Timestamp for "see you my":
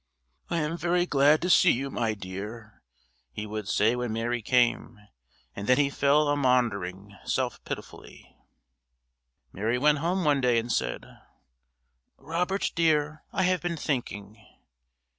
1.51-2.15